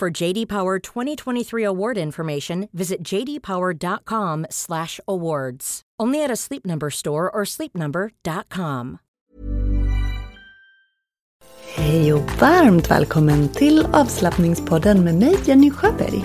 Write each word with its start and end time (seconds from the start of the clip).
For 0.00 0.24
JD 0.24 0.48
Power 0.48 0.78
2023 0.78 1.64
award 1.64 1.98
information, 1.98 2.68
visit 2.72 3.02
jdpower.com/awards. 3.02 5.82
Only 6.02 6.24
at 6.24 6.30
a 6.30 6.36
Sleep 6.36 6.66
Number 6.66 6.90
store 6.90 7.30
or 7.30 7.44
sleepnumber.com. 7.44 8.98
Hej 11.74 12.12
och 12.12 12.30
varmt 12.40 12.90
välkommen 12.90 13.48
till 13.48 13.86
avslappningspodden 13.92 15.04
med 15.04 15.14
mig 15.14 15.38
Jenny 15.44 15.70
Sjöberg. 15.70 16.24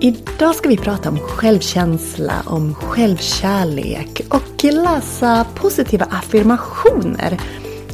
Idag 0.00 0.54
ska 0.54 0.68
vi 0.68 0.76
prata 0.76 1.08
om 1.08 1.18
självkänsla, 1.18 2.42
om 2.46 2.74
självkärlek 2.74 4.20
och 4.30 4.64
läsa 4.64 5.46
positiva 5.54 6.04
affirmationer 6.04 7.40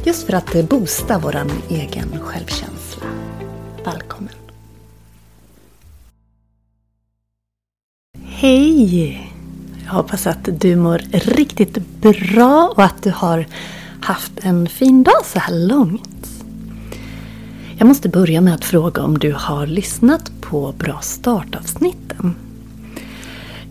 just 0.05 0.25
för 0.25 0.33
att 0.33 0.69
boosta 0.69 1.19
vår 1.19 1.35
egen 1.69 2.19
självkänsla. 2.19 3.05
Välkommen! 3.85 4.42
Hej! 8.43 9.31
Jag 9.85 9.91
hoppas 9.93 10.27
att 10.27 10.49
du 10.61 10.75
mår 10.75 11.01
riktigt 11.11 11.77
bra 12.01 12.73
och 12.75 12.83
att 12.83 13.03
du 13.03 13.11
har 13.11 13.47
haft 14.01 14.31
en 14.41 14.67
fin 14.67 15.03
dag 15.03 15.25
så 15.25 15.39
här 15.39 15.67
långt. 15.67 16.43
Jag 17.77 17.87
måste 17.87 18.09
börja 18.09 18.41
med 18.41 18.53
att 18.53 18.65
fråga 18.65 19.01
om 19.01 19.19
du 19.19 19.33
har 19.37 19.67
lyssnat 19.67 20.31
på 20.41 20.73
Bra 20.77 20.99
startavsnitten. 21.01 22.35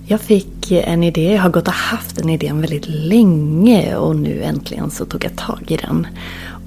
Jag 0.07 0.21
fick 0.21 0.71
en 0.71 1.03
idé, 1.03 1.33
jag 1.33 1.43
har 1.43 1.51
gått 1.51 1.69
och 1.69 1.75
haft 1.75 2.17
den 2.17 2.29
idén 2.31 2.61
väldigt 2.61 2.89
länge 2.89 3.97
och 3.97 4.17
nu 4.17 4.43
äntligen 4.43 4.91
så 4.91 5.05
tog 5.05 5.25
jag 5.25 5.37
tag 5.37 5.65
i 5.69 5.77
den. 5.77 6.07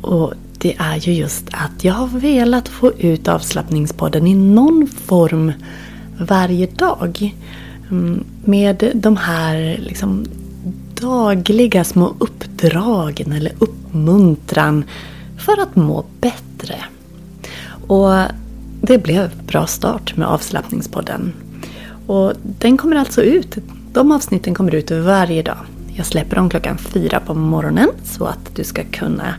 Och 0.01 0.33
det 0.57 0.75
är 0.77 0.97
ju 0.97 1.13
just 1.13 1.45
att 1.51 1.83
jag 1.83 1.93
har 1.93 2.07
velat 2.07 2.67
få 2.67 2.91
ut 2.91 3.27
avslappningspodden 3.27 4.27
i 4.27 4.35
någon 4.35 4.87
form 4.87 5.51
varje 6.19 6.67
dag. 6.67 7.35
Mm. 7.91 8.23
Med 8.45 8.91
de 8.95 9.17
här 9.17 9.77
liksom 9.79 10.25
dagliga 11.01 11.83
små 11.83 12.15
uppdragen 12.19 13.31
eller 13.31 13.51
uppmuntran 13.59 14.83
för 15.37 15.61
att 15.61 15.75
må 15.75 16.05
bättre. 16.21 16.75
Och 17.87 18.11
det 18.81 18.97
blev 18.97 19.31
bra 19.47 19.67
start 19.67 20.17
med 20.17 20.27
avslappningspodden. 20.27 21.33
Och 22.07 22.33
den 22.59 22.77
kommer 22.77 22.95
alltså 22.95 23.21
ut, 23.21 23.57
de 23.93 24.11
avsnitten 24.11 24.53
kommer 24.53 24.75
ut 24.75 24.91
varje 24.91 25.41
dag. 25.41 25.57
Jag 25.97 26.05
släpper 26.05 26.35
dem 26.35 26.49
klockan 26.49 26.77
fyra 26.77 27.19
på 27.19 27.33
morgonen 27.33 27.89
så 28.03 28.25
att 28.25 28.55
du 28.55 28.63
ska 28.63 28.83
kunna 28.83 29.35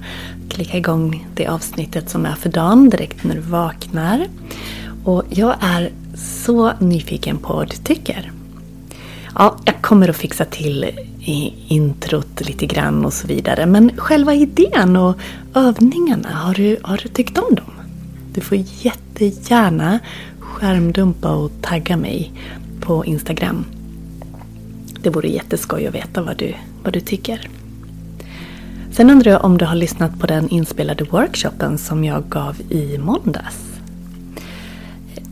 klicka 0.49 0.79
igång 0.79 1.27
det 1.35 1.47
avsnittet 1.47 2.11
som 2.11 2.27
är 2.27 2.35
för 2.35 2.49
dagen 2.49 2.91
direkt 2.91 3.25
när 3.25 3.35
du 3.35 3.41
vaknar. 3.41 4.27
Och 5.05 5.23
jag 5.31 5.55
är 5.61 5.91
så 6.17 6.73
nyfiken 6.81 7.39
på 7.39 7.53
vad 7.53 7.71
du 7.71 7.77
tycker. 7.77 8.33
Ja, 9.39 9.57
jag 9.65 9.83
kommer 9.83 10.09
att 10.09 10.17
fixa 10.17 10.45
till 10.45 10.85
i 11.21 11.55
introt 11.69 12.41
lite 12.41 12.67
grann 12.67 13.05
och 13.05 13.13
så 13.13 13.27
vidare. 13.27 13.67
Men 13.67 13.91
själva 13.97 14.35
idén 14.35 14.97
och 14.97 15.17
övningarna, 15.55 16.29
har 16.29 16.55
du, 16.55 16.77
har 16.83 17.01
du 17.03 17.09
tyckt 17.09 17.39
om 17.39 17.55
dem? 17.55 17.71
Du 18.33 18.41
får 18.41 18.59
jättegärna 18.59 19.99
skärmdumpa 20.39 21.35
och 21.35 21.53
tagga 21.63 21.97
mig 21.97 22.33
på 22.81 23.05
Instagram. 23.05 23.65
Det 25.01 25.11
vore 25.11 25.29
jätteskoj 25.29 25.87
att 25.87 25.95
veta 25.95 26.23
vad 26.23 26.37
du, 26.37 26.55
vad 26.83 26.93
du 26.93 27.01
tycker. 27.01 27.49
Sen 28.93 29.11
undrar 29.11 29.33
jag 29.33 29.45
om 29.45 29.59
du 29.59 29.65
har 29.65 29.77
lyssnat 29.77 30.19
på 30.19 30.27
den 30.27 30.49
inspelade 30.49 31.05
workshopen 31.05 31.79
som 31.79 32.05
jag 32.05 32.29
gav 32.29 32.61
i 32.69 32.99
måndags. 32.99 33.76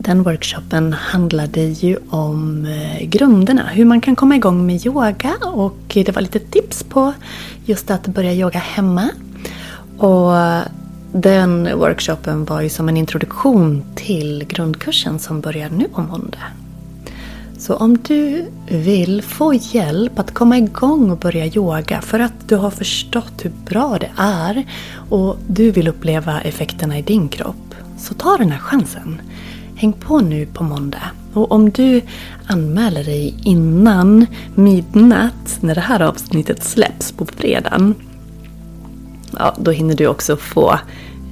Den 0.05 0.23
workshopen 0.23 0.93
handlade 0.93 1.61
ju 1.61 1.97
om 2.09 2.65
eh, 2.65 3.05
grunderna, 3.07 3.67
hur 3.67 3.85
man 3.85 4.01
kan 4.01 4.15
komma 4.15 4.35
igång 4.35 4.65
med 4.65 4.85
yoga 4.85 5.33
och 5.43 5.77
det 5.93 6.15
var 6.15 6.21
lite 6.21 6.39
tips 6.39 6.83
på 6.83 7.13
just 7.65 7.91
att 7.91 8.07
börja 8.07 8.33
yoga 8.33 8.59
hemma. 8.59 9.09
Och 9.97 10.33
den 11.21 11.79
workshopen 11.79 12.45
var 12.45 12.61
ju 12.61 12.69
som 12.69 12.89
en 12.89 12.97
introduktion 12.97 13.83
till 13.95 14.45
grundkursen 14.47 15.19
som 15.19 15.41
börjar 15.41 15.69
nu 15.69 15.87
på 15.87 16.01
måndag. 16.01 16.43
Så 17.57 17.75
om 17.75 17.97
du 17.97 18.45
vill 18.69 19.21
få 19.21 19.53
hjälp 19.53 20.19
att 20.19 20.33
komma 20.33 20.57
igång 20.57 21.11
och 21.11 21.17
börja 21.17 21.45
yoga 21.45 22.01
för 22.01 22.19
att 22.19 22.33
du 22.47 22.55
har 22.55 22.71
förstått 22.71 23.45
hur 23.45 23.51
bra 23.65 23.97
det 23.99 24.11
är 24.17 24.65
och 25.09 25.37
du 25.47 25.71
vill 25.71 25.87
uppleva 25.87 26.41
effekterna 26.41 26.97
i 26.97 27.01
din 27.01 27.27
kropp, 27.29 27.75
så 27.97 28.13
ta 28.13 28.37
den 28.37 28.51
här 28.51 28.59
chansen. 28.59 29.21
Häng 29.75 29.93
på 29.93 30.19
nu 30.19 30.45
på 30.45 30.63
måndag. 30.63 31.11
Och 31.33 31.51
om 31.51 31.69
du 31.69 32.01
anmäler 32.47 33.03
dig 33.03 33.35
innan 33.43 34.25
midnatt 34.55 35.57
när 35.61 35.75
det 35.75 35.81
här 35.81 35.99
avsnittet 35.99 36.63
släpps 36.63 37.11
på 37.11 37.25
fredagen 37.25 37.95
ja, 39.39 39.55
då 39.59 39.71
hinner 39.71 39.95
du 39.95 40.07
också 40.07 40.37
få 40.37 40.79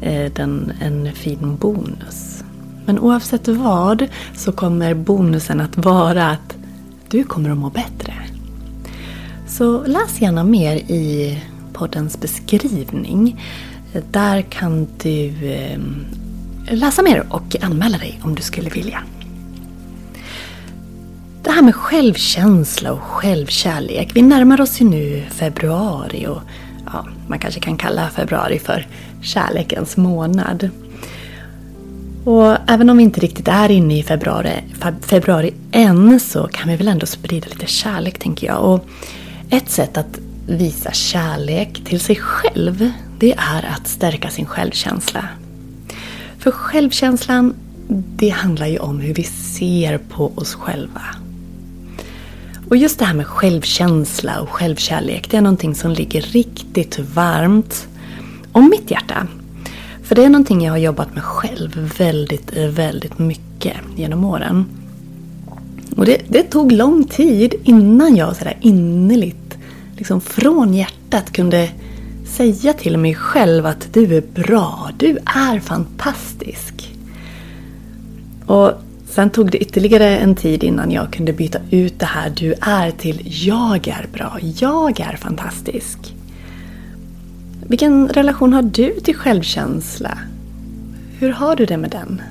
eh, 0.02 0.32
den, 0.36 0.72
en 0.82 1.14
fin 1.14 1.58
bonus. 1.58 2.44
Men 2.86 3.00
oavsett 3.00 3.48
vad 3.48 4.08
så 4.36 4.52
kommer 4.52 4.94
bonusen 4.94 5.62
att 5.62 5.78
vara 5.78 6.30
att 6.30 6.58
du 7.10 7.24
kommer 7.24 7.50
att 7.50 7.58
må 7.58 7.70
bättre. 7.70 8.14
Så 9.48 9.86
läs 9.86 10.22
gärna 10.22 10.44
mer 10.44 10.76
i 10.76 11.40
poddens 11.74 12.22
beskrivning. 12.22 13.42
Där 14.12 14.42
kan 14.42 14.88
du 15.04 15.52
eh, 15.52 15.80
läsa 16.72 17.02
mer 17.02 17.26
och 17.30 17.56
anmäla 17.62 17.98
dig 17.98 18.20
om 18.24 18.36
du 18.36 18.42
skulle 18.42 18.70
vilja. 18.70 19.04
Det 21.44 21.52
här 21.52 21.62
med 21.62 21.76
självkänsla 21.76 22.92
och 22.92 23.02
självkärlek. 23.02 24.12
Vi 24.14 24.22
närmar 24.22 24.62
oss 24.62 24.82
ju 24.82 24.86
nu 24.86 25.24
februari 25.30 26.28
och 26.28 26.42
ja, 26.86 27.06
man 27.28 27.40
kanske 27.40 27.60
kan 27.60 27.78
kalla 27.78 28.10
februari 28.10 28.60
för 28.60 28.88
kärlekens 29.22 29.98
månad. 29.98 30.70
Och 32.26 32.58
även 32.68 32.90
om 32.90 32.98
vi 32.98 33.04
inte 33.04 33.20
riktigt 33.20 33.48
är 33.48 33.72
inne 33.72 34.00
i 34.00 34.04
februari, 34.04 34.64
februari 35.02 35.54
än 35.72 36.20
så 36.20 36.48
kan 36.48 36.70
vi 36.70 36.76
väl 36.76 36.88
ändå 36.88 37.06
sprida 37.06 37.48
lite 37.50 37.68
kärlek 37.68 38.20
tänker 38.20 38.48
jag. 38.48 38.64
Och 38.64 38.86
ett 39.50 39.70
sätt 39.70 39.98
att 39.98 40.20
visa 40.48 40.92
kärlek 40.92 41.82
till 41.86 42.00
sig 42.00 42.16
själv 42.16 42.92
det 43.20 43.34
är 43.34 43.66
att 43.76 43.88
stärka 43.88 44.30
sin 44.30 44.46
självkänsla. 44.46 45.28
För 46.44 46.52
självkänslan 46.52 47.54
det 48.16 48.30
handlar 48.30 48.68
ju 48.68 48.78
om 48.78 49.00
hur 49.00 49.14
vi 49.14 49.24
ser 49.24 49.98
på 49.98 50.32
oss 50.36 50.54
själva. 50.54 51.02
Och 52.70 52.78
just 52.78 53.00
det 53.00 53.06
här 53.06 53.14
med 53.14 53.28
självkänsla 53.28 54.42
och 54.42 54.50
självkärlek, 54.50 55.32
det 55.32 55.38
är 55.38 55.42
någonting 55.42 55.76
som 55.76 55.92
ligger 55.92 56.22
riktigt 56.22 57.00
varmt 57.00 57.88
om 58.52 58.70
mitt 58.70 58.92
hjärta. 58.92 59.28
För 60.04 60.16
det 60.16 60.24
är 60.24 60.30
någonting 60.30 60.62
jag 60.62 60.74
har 60.74 60.78
jobbat 60.78 61.14
med 61.14 61.24
själv 61.24 61.94
väldigt, 61.98 62.54
väldigt 62.54 63.20
mycket 63.20 63.78
genom 63.96 64.24
åren. 64.24 64.66
Och 65.98 66.06
det, 66.06 66.22
det 66.28 66.44
tog 66.44 66.72
lång 66.72 67.04
tid 67.04 67.54
innan 67.64 68.16
jag 68.16 68.36
sådär 68.36 68.58
innerligt, 68.62 69.58
liksom 69.98 70.22
från 70.22 70.74
hjärtat 70.74 71.32
kunde 71.34 71.70
säga 72.34 72.74
till 72.74 72.98
mig 72.98 73.16
själv 73.16 73.66
att 73.66 73.94
du 73.94 74.18
är 74.18 74.24
bra, 74.34 74.90
du 74.98 75.18
är 75.26 75.60
fantastisk. 75.60 76.96
Och 78.46 78.72
sen 79.10 79.30
tog 79.30 79.52
det 79.52 79.58
ytterligare 79.58 80.18
en 80.18 80.36
tid 80.36 80.64
innan 80.64 80.92
jag 80.92 81.14
kunde 81.14 81.34
byta 81.34 81.60
ut 81.72 82.00
det 82.00 82.06
här 82.06 82.30
du 82.30 82.54
är 82.62 82.92
till 82.92 83.48
jag 83.48 83.88
är 83.88 84.08
bra, 84.14 84.38
jag 84.42 85.00
är 85.00 85.18
fantastisk. 85.18 86.16
Vilken 87.68 88.10
relation 88.10 88.54
har 88.54 88.62
du 88.62 89.00
till 89.00 89.16
självkänsla? 89.16 90.18
Hur 91.20 91.30
har 91.30 91.56
du 91.56 91.66
det 91.66 91.78
med 91.78 91.92
den? 91.92 92.22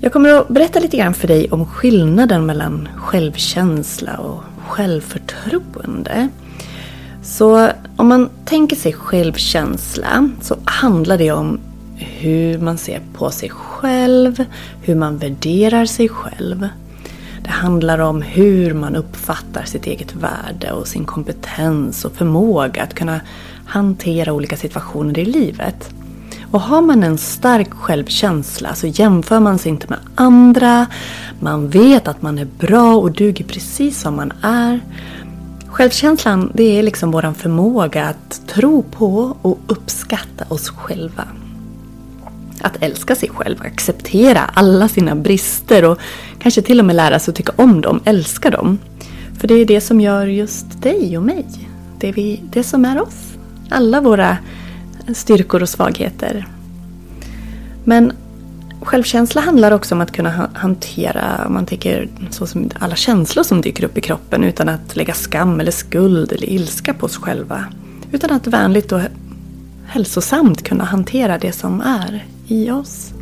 Jag 0.00 0.12
kommer 0.12 0.28
att 0.28 0.48
berätta 0.48 0.80
lite 0.80 0.96
grann 0.96 1.14
för 1.14 1.28
dig 1.28 1.50
om 1.50 1.66
skillnaden 1.66 2.46
mellan 2.46 2.88
självkänsla 2.96 4.16
och 4.16 4.42
självförtroende. 4.68 6.28
Så 7.22 7.70
om 7.96 8.08
man 8.08 8.30
tänker 8.44 8.76
sig 8.76 8.92
självkänsla 8.92 10.30
så 10.40 10.56
handlar 10.64 11.18
det 11.18 11.32
om 11.32 11.60
hur 11.96 12.58
man 12.58 12.78
ser 12.78 13.00
på 13.14 13.30
sig 13.30 13.50
själv, 13.50 14.44
hur 14.82 14.94
man 14.94 15.18
värderar 15.18 15.86
sig 15.86 16.08
själv. 16.08 16.68
Det 17.42 17.50
handlar 17.50 17.98
om 17.98 18.22
hur 18.22 18.74
man 18.74 18.96
uppfattar 18.96 19.64
sitt 19.64 19.86
eget 19.86 20.14
värde 20.14 20.72
och 20.72 20.88
sin 20.88 21.04
kompetens 21.04 22.04
och 22.04 22.12
förmåga 22.12 22.82
att 22.82 22.94
kunna 22.94 23.20
hantera 23.66 24.32
olika 24.32 24.56
situationer 24.56 25.18
i 25.18 25.24
livet. 25.24 25.90
Och 26.50 26.60
har 26.60 26.82
man 26.82 27.02
en 27.02 27.18
stark 27.18 27.74
självkänsla 27.74 28.74
så 28.74 28.86
jämför 28.86 29.40
man 29.40 29.58
sig 29.58 29.70
inte 29.70 29.86
med 29.88 29.98
andra. 30.14 30.86
Man 31.40 31.68
vet 31.68 32.08
att 32.08 32.22
man 32.22 32.38
är 32.38 32.48
bra 32.58 32.96
och 32.96 33.12
duger 33.12 33.44
precis 33.44 34.00
som 34.00 34.16
man 34.16 34.32
är. 34.42 34.80
Självkänslan 35.78 36.52
det 36.54 36.78
är 36.78 36.82
liksom 36.82 37.10
vår 37.10 37.32
förmåga 37.32 38.04
att 38.04 38.46
tro 38.46 38.82
på 38.82 39.36
och 39.42 39.58
uppskatta 39.66 40.44
oss 40.48 40.68
själva. 40.68 41.24
Att 42.60 42.82
älska 42.82 43.14
sig 43.14 43.28
själv, 43.28 43.62
acceptera 43.62 44.40
alla 44.40 44.88
sina 44.88 45.14
brister 45.14 45.84
och 45.84 45.98
kanske 46.38 46.62
till 46.62 46.80
och 46.80 46.84
med 46.84 46.96
lära 46.96 47.18
sig 47.18 47.32
att 47.32 47.36
tycka 47.36 47.52
om 47.56 47.80
dem, 47.80 48.00
älska 48.04 48.50
dem. 48.50 48.78
För 49.40 49.48
det 49.48 49.54
är 49.54 49.64
det 49.64 49.80
som 49.80 50.00
gör 50.00 50.26
just 50.26 50.82
dig 50.82 51.16
och 51.16 51.22
mig. 51.22 51.46
Det, 51.98 52.08
är 52.08 52.12
vi, 52.12 52.42
det 52.50 52.64
som 52.64 52.84
är 52.84 53.02
oss. 53.02 53.38
Alla 53.70 54.00
våra 54.00 54.36
styrkor 55.14 55.62
och 55.62 55.68
svagheter. 55.68 56.46
Men 57.84 58.12
självkänsla 58.88 59.40
handlar 59.40 59.70
också 59.70 59.94
om 59.94 60.00
att 60.00 60.12
kunna 60.12 60.50
hantera, 60.54 61.46
om 61.46 61.54
man 61.54 61.66
tänker 61.66 62.08
så 62.30 62.46
som 62.46 62.70
alla 62.78 62.96
känslor 62.96 63.44
som 63.44 63.60
dyker 63.60 63.84
upp 63.84 63.98
i 63.98 64.00
kroppen 64.00 64.44
utan 64.44 64.68
att 64.68 64.96
lägga 64.96 65.14
skam 65.14 65.60
eller 65.60 65.70
skuld 65.70 66.32
eller 66.32 66.50
ilska 66.50 66.94
på 66.94 67.06
oss 67.06 67.16
själva. 67.16 67.64
Utan 68.12 68.30
att 68.30 68.46
vänligt 68.46 68.92
och 68.92 69.00
hälsosamt 69.86 70.62
kunna 70.62 70.84
hantera 70.84 71.38
det 71.38 71.52
som 71.52 71.80
är 71.80 72.24
i 72.46 72.70
oss. 72.70 73.12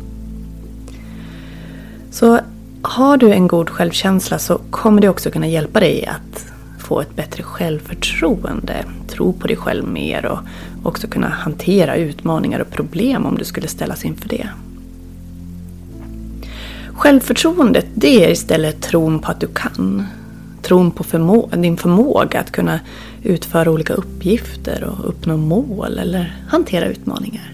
Så 2.11 2.39
har 2.81 3.17
du 3.17 3.31
en 3.31 3.47
god 3.47 3.69
självkänsla 3.69 4.39
så 4.39 4.61
kommer 4.71 5.01
det 5.01 5.09
också 5.09 5.31
kunna 5.31 5.47
hjälpa 5.47 5.79
dig 5.79 6.05
att 6.05 6.45
få 6.79 7.01
ett 7.01 7.15
bättre 7.15 7.43
självförtroende, 7.43 8.85
tro 9.07 9.33
på 9.33 9.47
dig 9.47 9.57
själv 9.57 9.87
mer 9.87 10.25
och 10.25 10.39
också 10.83 11.07
kunna 11.07 11.29
hantera 11.29 11.95
utmaningar 11.95 12.59
och 12.59 12.71
problem 12.71 13.25
om 13.25 13.37
du 13.37 13.45
skulle 13.45 13.67
ställas 13.67 14.05
inför 14.05 14.29
det. 14.29 14.49
Självförtroendet 16.97 17.85
det 17.93 18.25
är 18.25 18.29
istället 18.29 18.81
tron 18.81 19.19
på 19.19 19.31
att 19.31 19.39
du 19.39 19.47
kan. 19.47 20.07
Tron 20.61 20.91
på 20.91 21.03
förmå 21.03 21.49
din 21.53 21.77
förmåga 21.77 22.39
att 22.39 22.51
kunna 22.51 22.79
utföra 23.23 23.71
olika 23.71 23.93
uppgifter 23.93 24.83
och 24.83 25.09
uppnå 25.09 25.37
mål 25.37 25.97
eller 25.97 26.35
hantera 26.49 26.85
utmaningar. 26.85 27.53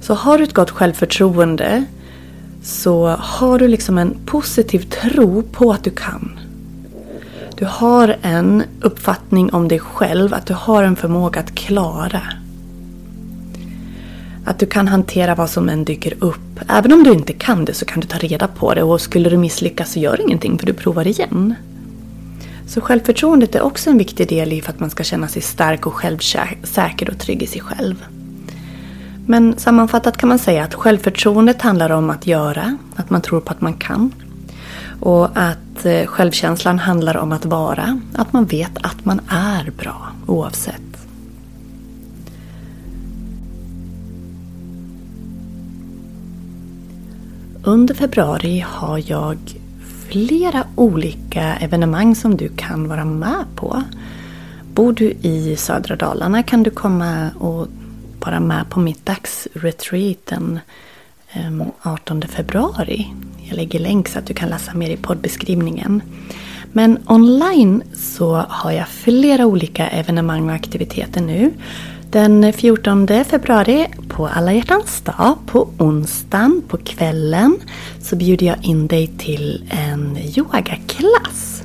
Så 0.00 0.14
har 0.14 0.38
du 0.38 0.44
ett 0.44 0.52
gott 0.52 0.70
självförtroende 0.70 1.84
så 2.62 3.06
har 3.08 3.58
du 3.58 3.68
liksom 3.68 3.98
en 3.98 4.16
positiv 4.26 4.78
tro 4.78 5.42
på 5.42 5.72
att 5.72 5.84
du 5.84 5.90
kan. 5.90 6.38
Du 7.56 7.64
har 7.64 8.16
en 8.22 8.62
uppfattning 8.80 9.52
om 9.52 9.68
dig 9.68 9.78
själv, 9.78 10.34
att 10.34 10.46
du 10.46 10.54
har 10.54 10.82
en 10.82 10.96
förmåga 10.96 11.40
att 11.40 11.54
klara. 11.54 12.22
Att 14.44 14.58
du 14.58 14.66
kan 14.66 14.88
hantera 14.88 15.34
vad 15.34 15.50
som 15.50 15.68
än 15.68 15.84
dyker 15.84 16.14
upp. 16.18 16.60
Även 16.68 16.92
om 16.92 17.04
du 17.04 17.12
inte 17.12 17.32
kan 17.32 17.64
det 17.64 17.74
så 17.74 17.84
kan 17.84 18.00
du 18.00 18.06
ta 18.06 18.18
reda 18.18 18.48
på 18.48 18.74
det 18.74 18.82
och 18.82 19.00
skulle 19.00 19.30
du 19.30 19.36
misslyckas 19.36 19.92
så 19.92 19.98
gör 19.98 20.20
ingenting 20.20 20.58
för 20.58 20.66
du 20.66 20.72
provar 20.72 21.06
igen. 21.06 21.54
Så 22.66 22.80
självförtroendet 22.80 23.54
är 23.54 23.62
också 23.62 23.90
en 23.90 23.98
viktig 23.98 24.28
del 24.28 24.52
i 24.52 24.60
för 24.62 24.72
att 24.72 24.80
man 24.80 24.90
ska 24.90 25.04
känna 25.04 25.28
sig 25.28 25.42
stark 25.42 25.86
och 25.86 25.94
självsäker 25.94 27.10
och 27.10 27.18
trygg 27.18 27.42
i 27.42 27.46
sig 27.46 27.60
själv. 27.60 28.04
Men 29.26 29.58
sammanfattat 29.58 30.16
kan 30.16 30.28
man 30.28 30.38
säga 30.38 30.64
att 30.64 30.74
självförtroendet 30.74 31.62
handlar 31.62 31.90
om 31.90 32.10
att 32.10 32.26
göra, 32.26 32.76
att 32.96 33.10
man 33.10 33.20
tror 33.20 33.40
på 33.40 33.50
att 33.50 33.60
man 33.60 33.74
kan. 33.74 34.10
Och 35.00 35.28
att 35.34 35.84
eh, 35.84 36.06
självkänslan 36.06 36.78
handlar 36.78 37.16
om 37.16 37.32
att 37.32 37.44
vara, 37.44 38.00
att 38.14 38.32
man 38.32 38.44
vet 38.44 38.78
att 38.82 39.04
man 39.04 39.20
är 39.28 39.70
bra 39.70 40.12
oavsett. 40.26 40.91
Under 47.64 47.94
februari 47.94 48.64
har 48.66 49.02
jag 49.06 49.38
flera 50.08 50.64
olika 50.76 51.56
evenemang 51.56 52.14
som 52.14 52.36
du 52.36 52.48
kan 52.48 52.88
vara 52.88 53.04
med 53.04 53.44
på. 53.56 53.82
Bor 54.74 54.92
du 54.92 55.10
i 55.10 55.56
södra 55.56 55.96
Dalarna 55.96 56.42
kan 56.42 56.62
du 56.62 56.70
komma 56.70 57.30
och 57.38 57.68
vara 58.20 58.40
med 58.40 58.70
på 58.70 58.80
mitt 58.80 59.06
dagsretreat 59.06 60.18
den 60.24 60.60
18 61.82 62.22
ehm, 62.22 62.28
februari. 62.28 63.14
Jag 63.48 63.56
lägger 63.56 63.78
länk 63.78 64.08
så 64.08 64.18
att 64.18 64.26
du 64.26 64.34
kan 64.34 64.48
läsa 64.48 64.74
mer 64.74 64.90
i 64.90 64.96
poddbeskrivningen. 64.96 66.02
Men 66.72 66.98
online 67.06 67.82
så 67.94 68.44
har 68.48 68.72
jag 68.72 68.88
flera 68.88 69.46
olika 69.46 69.88
evenemang 69.88 70.48
och 70.48 70.54
aktiviteter 70.54 71.20
nu. 71.20 71.50
Den 72.12 72.52
14 72.52 73.24
februari 73.24 73.86
på 74.08 74.26
alla 74.26 74.52
hjärtans 74.52 75.00
dag, 75.00 75.38
på 75.46 75.68
onsdagen 75.78 76.62
på 76.68 76.76
kvällen, 76.76 77.56
så 78.00 78.16
bjuder 78.16 78.46
jag 78.46 78.64
in 78.64 78.86
dig 78.86 79.06
till 79.18 79.64
en 79.70 80.18
yogaklass. 80.36 81.62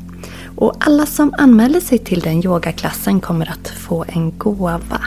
Och 0.56 0.74
alla 0.80 1.06
som 1.06 1.34
anmäler 1.38 1.80
sig 1.80 1.98
till 1.98 2.20
den 2.20 2.46
yogaklassen 2.46 3.20
kommer 3.20 3.50
att 3.50 3.68
få 3.68 4.06
en 4.08 4.38
gåva. 4.38 5.02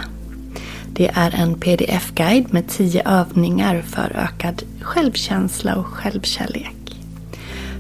Det 0.93 1.11
är 1.15 1.35
en 1.35 1.55
pdf-guide 1.55 2.53
med 2.53 2.69
10 2.69 3.03
övningar 3.09 3.83
för 3.83 4.17
ökad 4.17 4.63
självkänsla 4.81 5.77
och 5.77 5.87
självkärlek. 5.87 6.97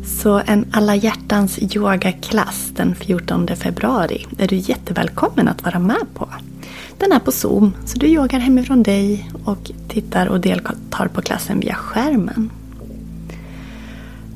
Så 0.05 0.43
en 0.47 0.67
alla 0.73 0.97
hjärtans 0.97 1.59
yogaklass 1.59 2.71
den 2.77 2.95
14 2.95 3.49
februari 3.57 4.27
är 4.39 4.49
du 4.49 4.57
jättevälkommen 4.57 5.49
att 5.49 5.65
vara 5.65 5.79
med 5.79 6.07
på. 6.15 6.29
Den 7.01 7.13
är 7.13 7.19
på 7.19 7.33
Zoom, 7.33 7.73
så 7.85 7.99
du 7.99 8.07
yogar 8.07 8.39
hemifrån 8.39 8.83
dig 8.83 9.31
och 9.45 9.71
tittar 9.89 10.27
och 10.27 10.41
deltar 10.41 11.09
på 11.09 11.23
klassen 11.23 11.61
via 11.61 11.75
skärmen. 11.75 12.51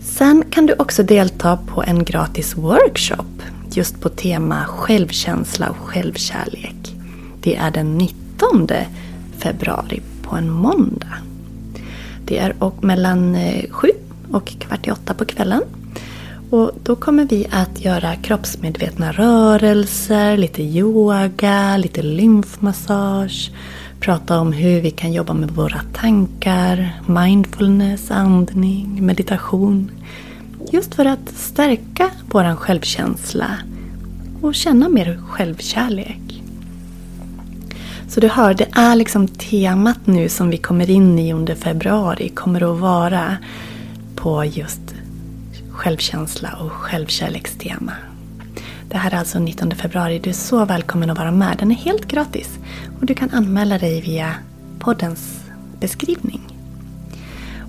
Sen 0.03 0.45
kan 0.51 0.67
du 0.67 0.75
också 0.79 1.03
delta 1.03 1.57
på 1.57 1.83
en 1.83 2.05
gratis 2.05 2.57
workshop 2.57 3.43
just 3.73 4.01
på 4.01 4.09
tema 4.09 4.65
självkänsla 4.65 5.71
och 5.71 5.77
självkärlek. 5.77 6.97
Det 7.41 7.57
är 7.57 7.71
den 7.71 7.99
19 7.99 8.69
februari 9.39 10.01
på 10.23 10.37
en 10.37 10.51
måndag. 10.51 11.17
Det 12.25 12.39
är 12.39 12.55
mellan 12.81 13.35
eh, 13.35 13.71
sju 13.71 13.91
och 14.33 14.47
kvart 14.47 14.87
i 14.87 14.91
åtta 14.91 15.15
på 15.15 15.25
kvällen. 15.25 15.63
Och 16.55 16.71
då 16.83 16.97
kommer 16.97 17.25
vi 17.25 17.47
att 17.51 17.85
göra 17.85 18.17
kroppsmedvetna 18.17 19.13
rörelser, 19.13 20.37
lite 20.37 20.63
yoga, 20.63 21.77
lite 21.77 22.03
lymfmassage. 22.03 23.51
Prata 24.01 24.39
om 24.41 24.53
hur 24.53 24.81
vi 24.81 24.91
kan 24.91 25.13
jobba 25.13 25.35
med 25.35 25.51
våra 25.51 25.81
tankar, 25.93 27.01
mindfulness, 27.07 28.11
andning, 28.11 29.07
meditation. 29.07 29.91
Just 30.73 30.95
för 30.95 31.05
att 31.05 31.29
stärka 31.37 32.11
vår 32.31 32.57
självkänsla 32.57 33.51
och 34.43 34.55
känna 34.55 34.89
mer 34.89 35.21
självkärlek. 35.29 36.43
Så 38.09 38.21
du 38.21 38.29
hör, 38.29 38.55
det 38.55 38.69
är 38.73 38.97
liksom 38.97 39.29
temat 39.29 40.07
nu 40.07 40.29
som 40.29 40.51
vi 40.51 40.57
kommer 40.57 40.91
in 40.91 41.19
i 41.19 41.33
under 41.33 41.55
februari 41.55 42.29
kommer 42.29 42.73
att 42.73 42.81
vara 42.81 43.37
på 44.17 44.45
just 44.45 44.84
självkänsla 45.75 46.57
och 46.61 46.73
självkärlekstema. 46.73 47.93
Det 48.89 48.97
här 48.97 49.11
är 49.11 49.17
alltså 49.17 49.39
19 49.39 49.71
februari. 49.71 50.19
Du 50.19 50.31
är 50.31 50.35
så 50.35 50.65
välkommen 50.65 51.11
att 51.11 51.19
vara 51.19 51.31
med. 51.31 51.57
Den 51.59 51.71
är 51.71 51.75
helt 51.75 52.09
gratis. 52.09 52.59
Och 53.01 53.07
du 53.07 53.15
kan 53.15 53.31
anmäla 53.31 53.79
dig 53.79 54.01
via 54.01 54.35
poddens 54.79 55.41
beskrivning. 55.81 56.41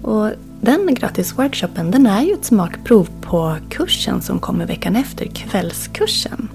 Och 0.01 0.31
den 0.61 0.95
gratisworkshopen 0.95 1.91
den 1.91 2.05
är 2.05 2.21
ju 2.21 2.33
ett 2.33 2.45
smakprov 2.45 3.09
på 3.21 3.57
kursen 3.69 4.21
som 4.21 4.39
kommer 4.39 4.65
veckan 4.65 4.95
efter, 4.95 5.25
kvällskursen. 5.25 6.49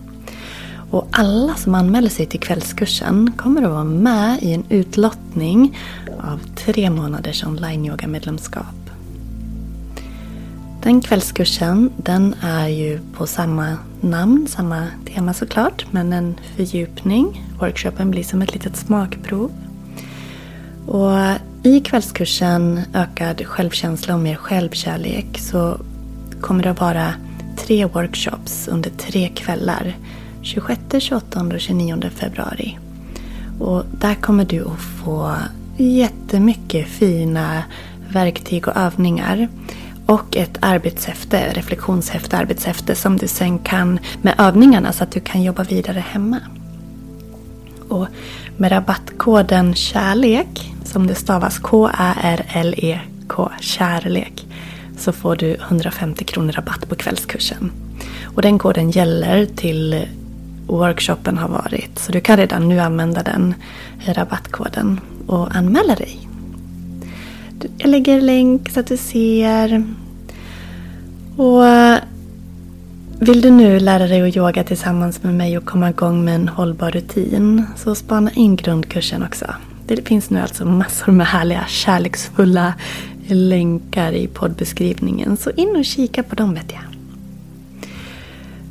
Och 0.91 1.09
alla 1.11 1.55
som 1.55 1.75
anmäler 1.75 2.09
sig 2.09 2.27
till 2.27 2.41
kvällskursen 2.41 3.33
kommer 3.37 3.63
att 3.63 3.71
vara 3.71 3.85
med 3.85 4.43
i 4.43 4.53
en 4.53 4.65
utlottning 4.69 5.79
av 6.21 6.41
tre 6.57 6.91
månaders 6.91 7.45
online-yoga-medlemskap. 7.45 8.80
Den 10.83 11.01
kvällskursen 11.01 11.91
den 11.97 12.35
är 12.43 12.69
ju 12.69 13.01
på 13.13 13.27
samma 13.27 13.77
namn, 14.01 14.47
samma 14.49 14.87
tema 15.15 15.35
såklart, 15.35 15.87
men 15.91 16.13
en 16.13 16.41
fördjupning. 16.57 17.47
Workshopen 17.59 18.11
blir 18.11 18.23
som 18.23 18.43
ett 18.43 18.55
litet 18.55 18.77
smakprov. 18.77 19.51
Och 20.87 21.13
i 21.63 21.81
kvällskursen 21.81 22.81
Ökad 22.95 23.47
självkänsla 23.47 24.15
och 24.15 24.21
mer 24.21 24.35
självkärlek 24.35 25.39
så 25.39 25.81
kommer 26.41 26.63
det 26.63 26.71
att 26.71 26.81
vara 26.81 27.15
tre 27.57 27.85
workshops 27.85 28.69
under 28.69 28.91
tre 28.91 29.29
kvällar. 29.29 29.97
26, 30.43 30.81
28 30.99 31.41
och 31.41 31.61
29 31.61 32.11
februari. 32.15 32.79
Och 33.59 33.85
där 34.01 34.15
kommer 34.15 34.45
du 34.45 34.61
att 34.61 34.81
få 34.81 35.35
jättemycket 35.77 36.89
fina 36.89 37.63
verktyg 38.13 38.69
och 38.69 38.77
övningar. 38.77 39.49
Och 40.11 40.37
ett 40.37 40.59
arbetshäfte, 40.61 41.53
reflektionshäfte, 41.53 42.37
arbetshäfte 42.37 42.95
som 42.95 43.17
du 43.17 43.29
sen 43.29 43.59
kan 43.59 43.99
med 44.23 44.35
övningarna 44.39 44.93
så 44.93 45.05
att 45.05 45.13
du 45.13 45.21
kan 45.21 45.43
jobba 45.43 45.63
vidare 45.63 46.05
hemma. 46.09 46.41
Och 47.89 48.07
med 48.57 48.73
rabattkoden 48.73 49.75
KÄRLEK, 49.75 50.73
som 50.85 51.07
det 51.07 51.15
stavas 51.15 51.59
K-Ä-R-L-E-K, 51.59 53.51
kärlek, 53.61 54.47
så 54.99 55.13
får 55.13 55.37
du 55.37 55.55
150 55.55 56.25
kronor 56.25 56.53
rabatt 56.53 56.89
på 56.89 56.95
kvällskursen. 56.95 57.73
Och 58.25 58.43
den 58.43 58.59
koden 58.59 58.91
gäller 58.91 59.47
till 59.47 60.07
workshopen 60.67 61.39
har 61.39 61.49
varit. 61.49 61.99
Så 61.99 62.13
du 62.13 62.21
kan 62.21 62.37
redan 62.37 62.69
nu 62.69 62.79
använda 62.79 63.23
den 63.23 63.55
eh, 64.07 64.15
rabattkoden 64.15 65.01
och 65.27 65.57
anmäla 65.57 65.95
dig. 65.95 66.29
Jag 67.79 67.91
lägger 67.91 68.21
länk 68.21 68.71
så 68.71 68.81
att 68.81 68.87
du 68.87 68.97
ser. 68.97 69.85
Och 71.41 71.67
eh, 71.67 71.99
vill 73.19 73.41
du 73.41 73.51
nu 73.51 73.81
lära 73.81 74.07
dig 74.07 74.29
att 74.29 74.37
yoga 74.37 74.65
tillsammans 74.65 75.23
med 75.23 75.35
mig 75.35 75.59
och 75.59 75.65
komma 75.65 75.91
igång 75.91 76.25
med 76.25 76.35
en 76.35 76.49
hållbar 76.49 76.91
rutin 76.91 77.65
så 77.77 77.95
spana 77.95 78.31
in 78.33 78.57
grundkursen 78.57 79.23
också. 79.23 79.47
Det 79.87 80.09
finns 80.09 80.31
nu 80.31 80.41
alltså 80.41 80.65
massor 80.65 81.13
med 81.13 81.27
härliga 81.27 81.65
kärleksfulla 81.69 82.75
länkar 83.27 84.13
i 84.13 84.27
poddbeskrivningen 84.27 85.37
så 85.37 85.51
in 85.51 85.77
och 85.77 85.85
kika 85.85 86.23
på 86.23 86.35
dem 86.35 86.55
vet 86.55 86.73
jag. 86.73 86.83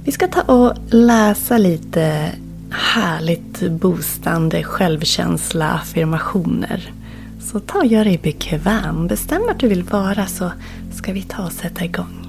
Vi 0.04 0.12
ska 0.12 0.28
ta 0.28 0.42
och 0.42 0.74
läsa 0.90 1.58
lite 1.58 2.32
härligt 2.70 3.72
boostande 3.72 4.64
självkänsla 4.64 5.70
affirmationer. 5.70 6.94
Så 7.42 7.60
ta 7.60 7.78
och 7.78 7.86
gör 7.86 8.06
dig 8.06 8.20
bekväm. 8.24 9.08
Bestäm 9.08 9.42
vart 9.48 9.60
du 9.60 9.68
vill 9.68 9.84
vara 9.84 10.26
så 10.26 10.52
ska 10.94 11.14
vi 11.14 11.22
ta 11.22 11.46
och 11.46 11.52
sätta 11.52 11.86
igång. 11.86 12.29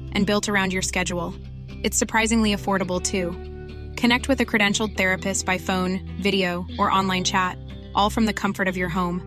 and 0.13 0.25
built 0.25 0.49
around 0.49 0.73
your 0.73 0.81
schedule. 0.81 1.33
It's 1.83 1.97
surprisingly 1.97 2.55
affordable 2.55 3.01
too. 3.01 3.31
Connect 3.99 4.27
with 4.27 4.39
a 4.39 4.45
credentialed 4.45 4.95
therapist 4.95 5.45
by 5.45 5.57
phone, 5.57 5.99
video, 6.21 6.65
or 6.77 6.91
online 6.91 7.23
chat, 7.23 7.57
all 7.95 8.09
from 8.09 8.25
the 8.25 8.33
comfort 8.33 8.67
of 8.67 8.77
your 8.77 8.89
home. 8.89 9.21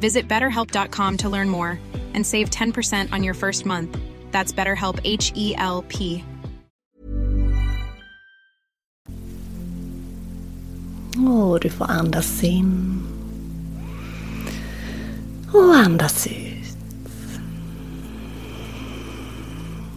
Visit 0.00 0.28
betterhelp.com 0.28 1.16
to 1.18 1.28
learn 1.28 1.48
more 1.48 1.80
and 2.14 2.24
save 2.24 2.50
10% 2.50 3.12
on 3.12 3.22
your 3.22 3.34
first 3.34 3.66
month. 3.66 3.98
That's 4.30 4.52
BetterHelp 4.52 5.00
H 5.04 5.32
E 5.34 5.54
L 5.56 5.84
P. 5.88 6.24
Och 11.16 11.60
du 11.60 11.70
får 11.70 11.84
andas 11.84 12.44
in. 12.44 13.02
Och 15.52 15.76
andas 15.76 16.26
ut. 16.26 16.45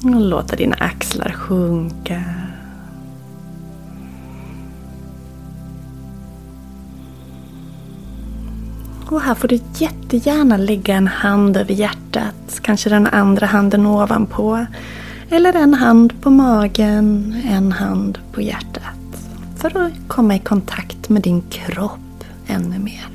Och 0.04 0.22
låta 0.22 0.56
dina 0.56 0.76
axlar 0.76 1.32
sjunka. 1.32 2.24
Och 9.10 9.22
här 9.22 9.36
får 9.36 9.48
du 9.48 9.60
jättegärna 9.78 10.58
lägga 10.58 10.96
en 10.96 11.08
hand 11.08 11.58
över 11.58 11.74
hjärtat, 11.74 12.60
kanske 12.62 12.90
den 12.90 13.08
andra 13.08 13.46
handen 13.46 13.86
ovanpå. 13.86 14.66
Eller 15.30 15.54
en 15.54 15.74
hand 15.74 16.22
på 16.22 16.30
magen, 16.30 17.36
en 17.46 17.72
hand 17.72 18.20
på 18.32 18.42
hjärtat. 18.42 19.28
För 19.58 19.86
att 19.86 19.92
komma 20.08 20.36
i 20.36 20.40
kontakt 20.40 21.10
med 21.10 21.22
din 21.22 21.42
kropp 21.42 22.24
ännu 22.48 22.80
mer. 22.80 23.08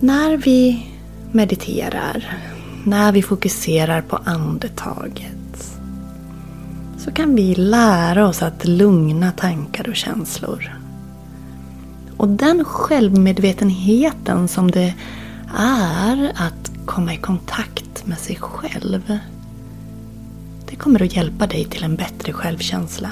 När 0.00 0.36
vi 0.36 0.86
mediterar, 1.32 2.38
när 2.86 3.12
vi 3.12 3.22
fokuserar 3.22 4.02
på 4.02 4.16
andetaget 4.24 5.78
så 6.98 7.12
kan 7.12 7.34
vi 7.34 7.54
lära 7.54 8.28
oss 8.28 8.42
att 8.42 8.64
lugna 8.64 9.32
tankar 9.32 9.88
och 9.88 9.96
känslor. 9.96 10.80
Och 12.16 12.28
den 12.28 12.64
självmedvetenheten 12.64 14.48
som 14.48 14.70
det 14.70 14.94
är 15.58 16.32
att 16.36 16.72
komma 16.84 17.14
i 17.14 17.16
kontakt 17.16 18.06
med 18.06 18.18
sig 18.18 18.36
själv. 18.36 19.18
Det 20.70 20.76
kommer 20.76 21.02
att 21.02 21.16
hjälpa 21.16 21.46
dig 21.46 21.64
till 21.64 21.84
en 21.84 21.96
bättre 21.96 22.32
självkänsla. 22.32 23.10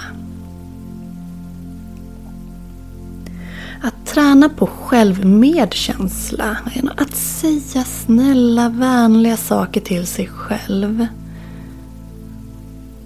Träna 4.15 4.49
på 4.49 4.67
självmedkänsla, 4.67 6.57
att 6.97 7.15
säga 7.15 7.85
snälla, 7.85 8.69
vänliga 8.69 9.37
saker 9.37 9.81
till 9.81 10.07
sig 10.07 10.27
själv. 10.27 11.07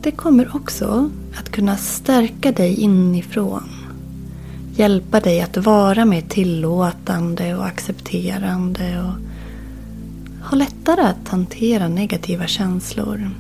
Det 0.01 0.11
kommer 0.11 0.57
också 0.57 1.11
att 1.41 1.51
kunna 1.51 1.77
stärka 1.77 2.53
dig 2.53 2.81
inifrån 2.81 3.79
hjälpa 4.79 5.21
dig 5.21 5.41
att 5.41 5.57
vara 5.57 6.05
mer 6.05 6.21
tillåtande 6.21 7.55
och 7.55 7.67
accepterande 7.67 9.03
och 9.03 9.15
ha 10.49 10.57
lättare 10.57 11.01
att 11.01 11.29
hantera 11.29 11.89
negativa 11.89 12.47
känslor. 12.47 13.31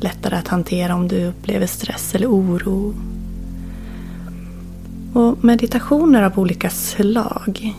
Lättare 0.00 0.36
att 0.36 0.48
hantera 0.48 0.94
om 0.94 1.08
du 1.08 1.24
upplever 1.24 1.66
stress 1.66 2.14
eller 2.14 2.30
oro. 2.30 2.94
Och 5.16 5.44
meditationer 5.44 6.22
av 6.22 6.38
olika 6.38 6.70
slag 6.70 7.74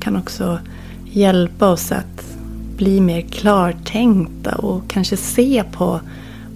kan 0.00 0.16
också 0.16 0.58
hjälpa 1.04 1.68
oss 1.68 1.92
att 1.92 2.36
bli 2.76 3.00
mer 3.00 3.20
klartänkta 3.20 4.54
och 4.54 4.82
kanske 4.88 5.16
se 5.16 5.64
på 5.72 6.00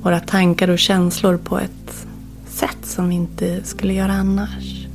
våra 0.02 0.20
tankar 0.20 0.70
och 0.70 0.78
känslor 0.78 1.36
på 1.36 1.58
ett 1.58 2.06
sätt 2.48 2.78
som 2.82 3.08
vi 3.08 3.14
inte 3.14 3.64
skulle 3.64 3.92
göra 3.92 4.12
annars. 4.12 4.86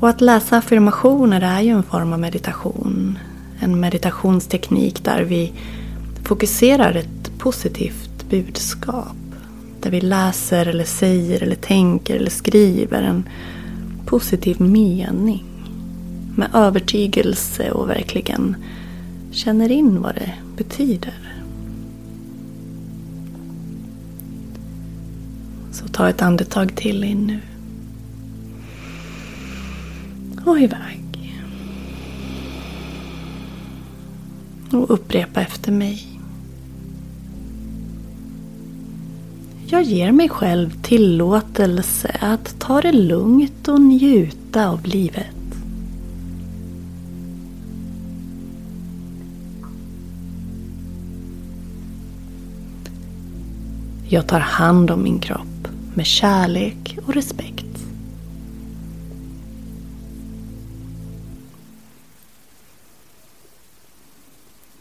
Och 0.00 0.08
att 0.08 0.20
läsa 0.20 0.56
affirmationer 0.56 1.40
är 1.40 1.60
ju 1.60 1.70
en 1.70 1.82
form 1.82 2.12
av 2.12 2.18
meditation. 2.18 3.18
En 3.60 3.80
meditationsteknik 3.80 5.04
där 5.04 5.22
vi 5.22 5.52
fokuserar 6.24 6.94
ett 6.94 7.38
positivt 7.38 8.24
budskap. 8.30 9.16
där 9.82 9.90
vi 9.90 10.00
läser 10.00 10.66
eller 10.66 10.84
säger 10.84 11.42
eller 11.42 11.56
tänker 11.56 12.16
eller 12.16 12.30
skriver 12.30 13.02
en 13.02 13.24
positiv 14.10 14.60
mening. 14.60 15.44
Med 16.36 16.50
övertygelse 16.54 17.70
och 17.70 17.88
verkligen 17.88 18.56
känner 19.30 19.70
in 19.70 20.02
vad 20.02 20.14
det 20.14 20.32
betyder. 20.56 21.14
Så 25.72 25.88
ta 25.88 26.08
ett 26.08 26.22
andetag 26.22 26.76
till 26.76 27.04
in 27.04 27.26
nu. 27.26 27.40
Och 30.44 30.58
iväg. 30.58 31.34
Och 34.72 34.90
upprepa 34.90 35.40
efter 35.40 35.72
mig. 35.72 36.19
Jag 39.72 39.82
ger 39.82 40.12
mig 40.12 40.28
själv 40.28 40.82
tillåtelse 40.82 42.16
att 42.20 42.58
ta 42.58 42.80
det 42.80 42.92
lugnt 42.92 43.68
och 43.68 43.80
njuta 43.80 44.68
av 44.68 44.86
livet. 44.86 45.26
Jag 54.08 54.26
tar 54.26 54.40
hand 54.40 54.90
om 54.90 55.02
min 55.02 55.18
kropp 55.18 55.68
med 55.94 56.06
kärlek 56.06 56.98
och 57.06 57.14
respekt. 57.14 57.84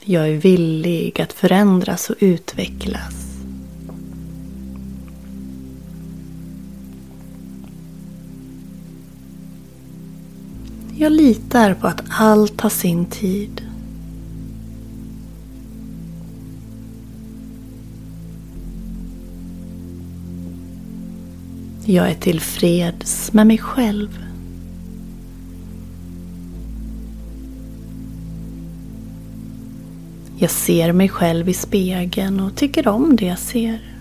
Jag 0.03 0.29
är 0.29 0.37
villig 0.37 1.21
att 1.21 1.33
förändras 1.33 2.09
och 2.09 2.15
utvecklas. 2.19 3.28
Jag 11.01 11.11
litar 11.11 11.73
på 11.73 11.87
att 11.87 12.01
allt 12.09 12.57
tar 12.57 12.69
sin 12.69 13.05
tid. 13.05 13.61
Jag 21.85 22.09
är 22.09 22.15
tillfreds 22.15 23.33
med 23.33 23.47
mig 23.47 23.57
själv. 23.57 24.25
Jag 30.37 30.51
ser 30.51 30.91
mig 30.91 31.09
själv 31.09 31.49
i 31.49 31.53
spegeln 31.53 32.39
och 32.39 32.55
tycker 32.55 32.87
om 32.87 33.15
det 33.15 33.25
jag 33.25 33.39
ser. 33.39 33.98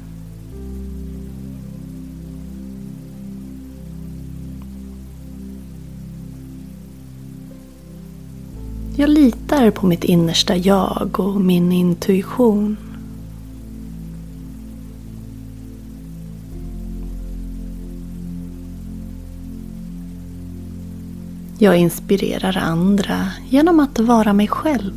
Lyssnar 9.69 9.81
på 9.81 9.87
mitt 9.87 10.05
innersta 10.05 10.57
jag 10.57 11.21
och 11.21 11.41
min 11.41 11.73
intuition. 11.73 12.77
Jag 21.59 21.77
inspirerar 21.77 22.57
andra 22.57 23.33
genom 23.51 23.81
att 23.81 23.99
vara 23.99 24.33
mig 24.33 24.49
själv. 24.49 24.95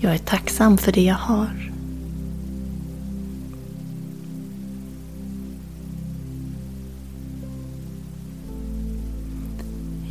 Jag 0.00 0.14
är 0.14 0.18
tacksam 0.18 0.78
för 0.78 0.92
det 0.92 1.04
jag 1.04 1.18
har. 1.18 1.70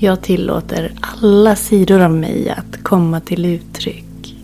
Jag 0.02 0.22
tillåter 0.22 0.92
alla 1.02 1.56
sidor 1.56 2.00
av 2.00 2.12
mig 2.12 2.50
att 2.50 2.84
komma 2.84 3.20
till 3.20 3.46
uttryck. 3.46 4.36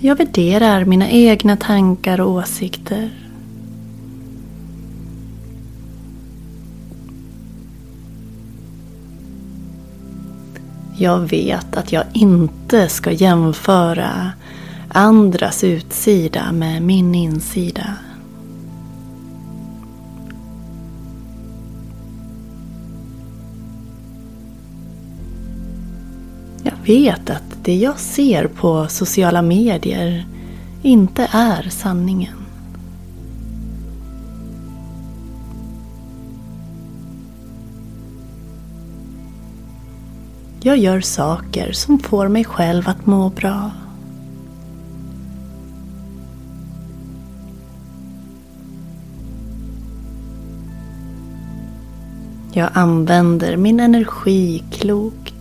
Jag 0.00 0.16
värderar 0.16 0.84
mina 0.84 1.10
egna 1.10 1.56
tankar 1.56 2.20
och 2.20 2.30
åsikter. 2.30 3.10
Jag 10.98 11.18
vet 11.30 11.76
att 11.76 11.92
jag 11.92 12.04
inte 12.12 12.88
ska 12.88 13.10
jämföra 13.10 14.32
andras 14.96 15.64
utsida 15.64 16.52
med 16.52 16.82
min 16.82 17.14
insida. 17.14 17.96
Jag 26.62 26.72
vet 26.86 27.30
att 27.30 27.42
det 27.64 27.76
jag 27.76 27.98
ser 27.98 28.46
på 28.46 28.86
sociala 28.88 29.42
medier 29.42 30.26
inte 30.82 31.28
är 31.32 31.62
sanningen. 31.70 32.36
Jag 40.60 40.76
gör 40.76 41.00
saker 41.00 41.72
som 41.72 41.98
får 41.98 42.28
mig 42.28 42.44
själv 42.44 42.88
att 42.88 43.06
må 43.06 43.28
bra. 43.28 43.70
Jag 52.56 52.70
använder 52.72 53.56
min 53.56 53.80
energi 53.80 54.64
klokt. 54.70 55.34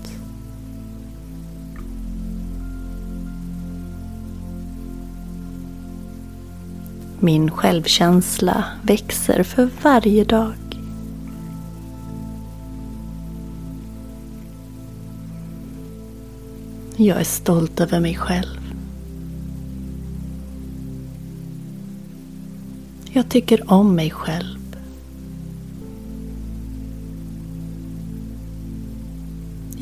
Min 7.19 7.51
självkänsla 7.51 8.65
växer 8.81 9.43
för 9.43 9.69
varje 9.83 10.23
dag. 10.23 10.53
Jag 16.95 17.19
är 17.19 17.23
stolt 17.23 17.79
över 17.79 17.99
mig 17.99 18.15
själv. 18.15 18.59
Jag 23.11 23.29
tycker 23.29 23.71
om 23.71 23.95
mig 23.95 24.11
själv. 24.11 24.62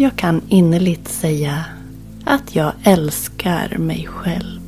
Jag 0.01 0.15
kan 0.15 0.41
innerligt 0.49 1.07
säga 1.07 1.65
att 2.25 2.55
jag 2.55 2.73
älskar 2.83 3.77
mig 3.77 4.07
själv. 4.07 4.61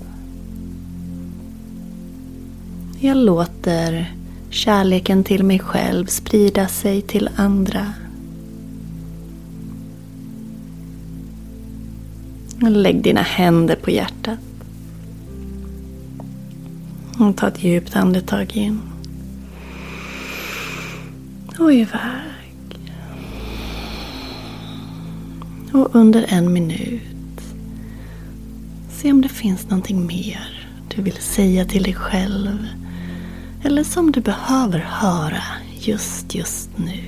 Jag 2.99 3.17
låter 3.17 4.13
kärleken 4.49 5.23
till 5.23 5.43
mig 5.43 5.59
själv 5.59 6.05
sprida 6.05 6.67
sig 6.67 7.01
till 7.01 7.29
andra. 7.35 7.93
Lägg 12.59 13.03
dina 13.03 13.21
händer 13.21 13.75
på 13.75 13.91
hjärtat. 13.91 14.39
Och 17.19 17.37
ta 17.37 17.47
ett 17.47 17.63
djupt 17.63 17.95
andetag 17.95 18.55
in. 18.55 18.81
Och 21.59 21.73
iväg. 21.73 22.32
Och 25.73 25.95
under 25.95 26.25
en 26.29 26.53
minut. 26.53 27.41
Se 28.91 29.11
om 29.11 29.21
det 29.21 29.29
finns 29.29 29.69
någonting 29.69 30.05
mer 30.05 30.69
du 30.95 31.01
vill 31.01 31.17
säga 31.17 31.65
till 31.65 31.83
dig 31.83 31.93
själv. 31.93 32.67
Eller 33.63 33.83
som 33.83 34.11
du 34.11 34.21
behöver 34.21 34.79
höra 34.79 35.43
just, 35.79 36.35
just 36.35 36.69
nu. 36.77 36.99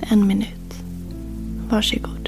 En 0.00 0.26
minut. 0.26 0.74
Varsågod. 1.68 2.23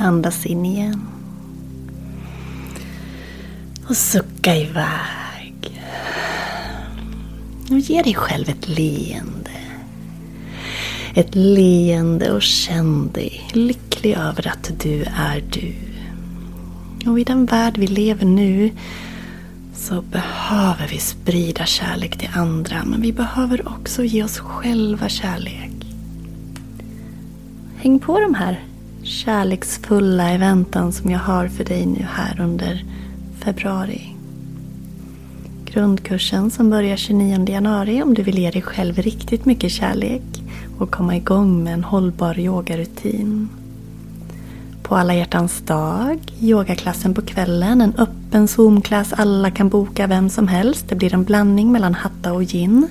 Andas 0.00 0.46
in 0.46 0.64
igen. 0.66 1.00
Och 3.88 3.96
sucka 3.96 4.56
iväg. 4.56 5.82
Och 7.70 7.78
ge 7.78 8.02
dig 8.02 8.14
själv 8.14 8.48
ett 8.48 8.68
leende. 8.68 9.50
Ett 11.14 11.34
leende 11.34 12.32
och 12.32 12.42
känn 12.42 13.10
dig 13.12 13.50
lycklig 13.52 14.12
över 14.12 14.48
att 14.48 14.70
du 14.82 15.02
är 15.02 15.44
du. 15.50 15.74
Och 17.10 17.20
i 17.20 17.24
den 17.24 17.46
värld 17.46 17.78
vi 17.78 17.86
lever 17.86 18.26
nu 18.26 18.70
så 19.74 20.02
behöver 20.02 20.88
vi 20.88 20.98
sprida 20.98 21.66
kärlek 21.66 22.18
till 22.18 22.30
andra. 22.34 22.84
Men 22.84 23.00
vi 23.00 23.12
behöver 23.12 23.68
också 23.68 24.04
ge 24.04 24.24
oss 24.24 24.38
själva 24.38 25.08
kärlek. 25.08 25.70
Häng 27.76 27.98
på 27.98 28.20
de 28.20 28.34
här 28.34 28.69
kärleksfulla 29.10 30.34
i 30.34 30.38
väntan 30.38 30.92
som 30.92 31.10
jag 31.10 31.18
har 31.18 31.48
för 31.48 31.64
dig 31.64 31.86
nu 31.86 32.06
här 32.10 32.40
under 32.40 32.84
februari. 33.38 34.16
Grundkursen 35.64 36.50
som 36.50 36.70
börjar 36.70 36.96
29 36.96 37.48
januari 37.48 38.02
om 38.02 38.14
du 38.14 38.22
vill 38.22 38.38
ge 38.38 38.50
dig 38.50 38.62
själv 38.62 38.98
riktigt 38.98 39.44
mycket 39.44 39.72
kärlek 39.72 40.22
och 40.78 40.90
komma 40.90 41.16
igång 41.16 41.64
med 41.64 41.74
en 41.74 41.84
hållbar 41.84 42.38
yogarutin. 42.38 43.48
På 44.82 44.96
alla 44.96 45.14
hjärtans 45.14 45.60
dag, 45.60 46.18
yogaklassen 46.40 47.14
på 47.14 47.22
kvällen, 47.22 47.80
en 47.80 47.94
öppen 47.94 48.48
zoomklass 48.48 49.12
alla 49.12 49.50
kan 49.50 49.68
boka 49.68 50.06
vem 50.06 50.30
som 50.30 50.48
helst. 50.48 50.88
Det 50.88 50.94
blir 50.94 51.14
en 51.14 51.24
blandning 51.24 51.72
mellan 51.72 51.94
hatta 51.94 52.32
och 52.32 52.44
gin. 52.44 52.88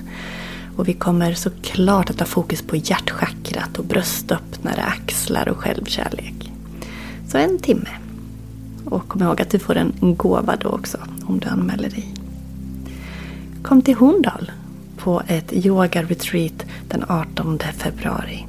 Och 0.80 0.88
vi 0.88 0.92
kommer 0.92 1.34
såklart 1.34 2.10
att 2.10 2.20
ha 2.20 2.26
fokus 2.26 2.62
på 2.62 2.76
hjärtchakrat 2.76 3.78
och 3.78 3.84
bröstöppnare, 3.84 4.82
axlar 4.82 5.48
och 5.48 5.56
självkärlek. 5.56 6.52
Så 7.28 7.38
en 7.38 7.58
timme. 7.58 7.88
Och 8.84 9.08
kom 9.08 9.22
ihåg 9.22 9.40
att 9.40 9.50
du 9.50 9.58
får 9.58 9.76
en 9.76 9.92
gåva 10.00 10.56
då 10.56 10.68
också 10.68 10.98
om 11.24 11.40
du 11.40 11.48
anmäler 11.48 11.90
dig. 11.90 12.14
Kom 13.62 13.82
till 13.82 13.94
Horndal 13.94 14.50
på 14.96 15.22
ett 15.26 15.52
yoga-retreat 15.52 16.64
den 16.88 17.04
18 17.08 17.58
februari. 17.58 18.46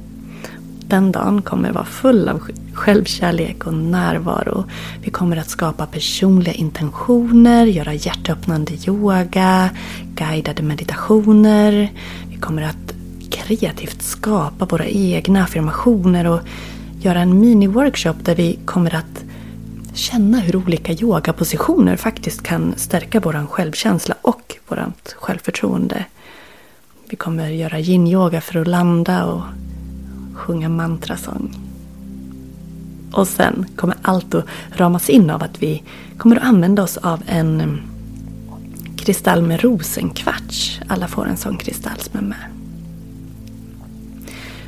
Den 0.92 1.12
dagen 1.12 1.42
kommer 1.42 1.72
vara 1.72 1.84
full 1.84 2.28
av 2.28 2.40
självkärlek 2.74 3.66
och 3.66 3.74
närvaro. 3.74 4.64
Vi 5.02 5.10
kommer 5.10 5.36
att 5.36 5.50
skapa 5.50 5.86
personliga 5.86 6.52
intentioner, 6.52 7.66
göra 7.66 7.94
hjärtöppnande 7.94 8.72
yoga, 8.86 9.70
guidade 10.14 10.62
meditationer. 10.62 11.92
Vi 12.30 12.36
kommer 12.36 12.62
att 12.62 12.94
kreativt 13.30 14.02
skapa 14.02 14.64
våra 14.64 14.86
egna 14.86 15.44
affirmationer 15.44 16.26
och 16.26 16.40
göra 17.00 17.20
en 17.20 17.44
mini-workshop 17.44 18.16
där 18.22 18.34
vi 18.34 18.58
kommer 18.64 18.94
att 18.94 19.24
känna 19.94 20.40
hur 20.40 20.56
olika 20.56 20.92
yogapositioner 20.92 21.96
faktiskt 21.96 22.42
kan 22.42 22.74
stärka 22.76 23.20
vår 23.20 23.46
självkänsla 23.46 24.14
och 24.22 24.56
vårt 24.68 25.12
självförtroende. 25.16 26.04
Vi 27.10 27.16
kommer 27.16 27.50
göra 27.50 27.78
yin-yoga 27.78 28.40
för 28.40 28.60
att 28.60 28.68
landa 28.68 29.24
och 29.24 29.42
sjunga 30.34 30.68
mantrasång. 30.68 31.54
Och 33.12 33.28
sen 33.28 33.66
kommer 33.76 33.96
allt 34.02 34.34
att 34.34 34.44
ramas 34.70 35.10
in 35.10 35.30
av 35.30 35.42
att 35.42 35.62
vi 35.62 35.82
kommer 36.18 36.36
att 36.36 36.42
använda 36.42 36.82
oss 36.82 36.96
av 36.96 37.22
en 37.26 37.60
mm, 37.60 37.80
kristall 38.96 39.42
med 39.42 39.60
rosenkvarts. 39.60 40.80
Alla 40.88 41.08
får 41.08 41.26
en 41.26 41.36
sån 41.36 41.56
kristall 41.56 41.98
som 41.98 42.18
är 42.18 42.22
med. 42.22 42.44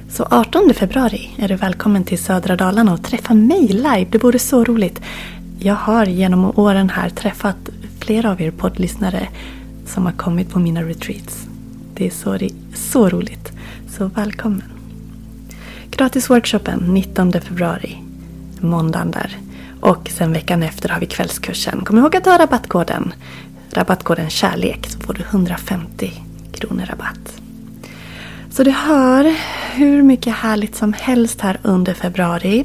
Så 0.09 0.27
18 0.31 0.75
februari 0.75 1.31
är 1.39 1.49
du 1.49 1.57
välkommen 1.57 2.05
till 2.05 2.19
södra 2.19 2.57
Dalarna 2.57 2.93
och 2.93 3.03
träffa 3.03 3.35
mig 3.35 3.69
live. 3.69 4.07
Det 4.11 4.19
vore 4.19 4.39
så 4.39 4.65
roligt. 4.65 5.01
Jag 5.59 5.75
har 5.75 6.07
genom 6.07 6.59
åren 6.59 6.91
här 6.91 7.11
träffat 7.11 7.57
flera 8.01 8.31
av 8.31 8.41
er 8.41 8.51
poddlyssnare 8.51 9.29
som 9.87 10.05
har 10.05 10.13
kommit 10.13 10.51
på 10.51 10.59
mina 10.59 10.83
retreats. 10.83 11.47
Det 11.95 12.07
är 12.07 12.11
så, 12.11 12.39
så 12.75 13.09
roligt. 13.09 13.53
Så 13.89 14.07
välkommen. 14.07 14.74
Gratisworkshopen 15.97 16.79
19 16.79 17.33
februari. 17.33 17.99
Måndagen 18.61 19.11
där. 19.11 19.37
Och 19.81 20.11
sen 20.15 20.33
veckan 20.33 20.63
efter 20.63 20.89
har 20.89 21.01
vi 21.01 21.07
kvällskursen. 21.07 21.85
Kom 21.85 21.99
ihåg 21.99 22.17
att 22.17 22.25
ta 22.25 22.39
rabattkoden. 22.39 23.15
Rabattkoden 23.71 24.31
kärlek 24.31 24.87
så 24.87 25.01
får 25.01 25.15
du 25.15 25.23
150 25.23 26.13
kronor 26.53 26.85
rabatt. 26.87 27.41
Så 28.51 28.63
du 28.63 28.71
hör 28.71 29.35
hur 29.73 30.03
mycket 30.03 30.35
härligt 30.35 30.77
som 30.77 30.93
helst 30.93 31.41
här 31.41 31.59
under 31.63 31.95
februari. 31.95 32.65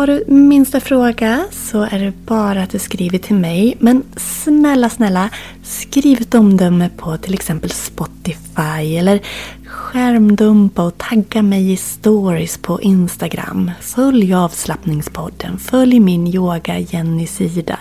Har 0.00 0.06
du 0.06 0.24
minsta 0.26 0.80
fråga 0.80 1.44
så 1.50 1.82
är 1.82 1.98
det 1.98 2.12
bara 2.26 2.62
att 2.62 2.70
du 2.70 2.78
skriver 2.78 3.18
till 3.18 3.36
mig. 3.36 3.76
Men 3.78 4.02
snälla, 4.16 4.90
snälla, 4.90 5.30
skriv 5.62 6.20
ett 6.20 6.34
omdöme 6.34 6.90
på 6.96 7.16
till 7.16 7.34
exempel 7.34 7.70
Spotify 7.70 8.96
eller 8.96 9.20
skärmdumpa 9.66 10.82
och 10.82 10.98
tagga 10.98 11.42
mig 11.42 11.72
i 11.72 11.76
stories 11.76 12.58
på 12.58 12.82
Instagram. 12.82 13.70
Följ 13.80 14.34
avslappningspodden. 14.34 15.58
Följ 15.58 16.00
min 16.00 16.26
yoga 16.26 16.78
Jenny-sida. 16.78 17.78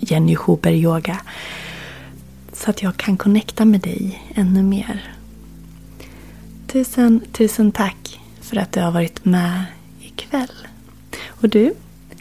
Jenny 0.00 0.36
Huber 0.46 0.72
Yoga. 0.72 1.20
Så 2.52 2.70
att 2.70 2.82
jag 2.82 2.96
kan 2.96 3.16
connecta 3.16 3.64
med 3.64 3.80
dig 3.80 4.22
ännu 4.34 4.62
mer. 4.62 5.12
Tusen, 6.66 7.20
tusen 7.32 7.72
tack 7.72 8.20
för 8.40 8.56
att 8.56 8.72
du 8.72 8.80
har 8.80 8.90
varit 8.90 9.24
med 9.24 9.64
ikväll. 10.00 10.66
Och 11.40 11.48
du, 11.48 11.74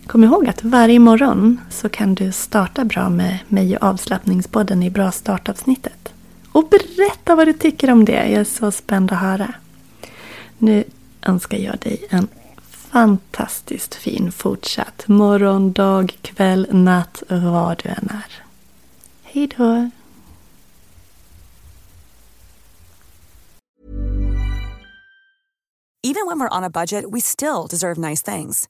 kom 0.08 0.24
ihåg 0.24 0.48
att 0.48 0.64
varje 0.64 1.00
morgon 1.00 1.62
så 1.70 1.90
kan 1.90 2.16
du 2.16 2.32
starta 2.32 2.86
bra 2.86 3.10
med 3.10 3.38
mig 3.48 3.78
och 3.78 3.84
avslappningspodden 3.84 4.84
i 4.84 4.90
Bra 4.90 5.12
startavsnittet. 5.12 6.14
Och 6.52 6.70
berätta 6.70 7.36
vad 7.36 7.48
du 7.48 7.54
tycker 7.54 7.92
om 7.92 8.06
det. 8.06 8.30
Jag 8.30 8.42
är 8.42 8.44
så 8.44 8.72
spänd 8.72 9.12
att 9.12 9.20
höra. 9.20 9.54
Nu 10.58 10.84
önskar 11.22 11.58
jag 11.58 11.80
dig 11.80 12.06
en 12.10 12.28
fantastiskt 12.70 13.96
fin 13.96 14.32
fortsatt 14.32 15.08
morgon, 15.08 15.72
dag, 15.72 16.18
kväll, 16.22 16.68
natt, 16.72 17.24
var 17.30 17.78
du 17.84 17.90
än 17.90 18.10
är. 18.10 18.44
Hej 19.24 19.50
då! 19.58 19.90
Even 26.04 26.28
when 26.28 26.40
we're 26.40 26.58
on 26.58 26.64
a 26.64 26.70
budget 26.70 27.06
we 27.12 27.22
still 27.22 27.68
deserve 27.70 27.98
nice 28.10 28.22
things. 28.22 28.70